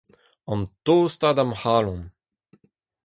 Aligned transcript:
an 0.51 0.61
tostañ 0.85 1.33
da'm 1.37 1.53
c'halon 1.59 2.01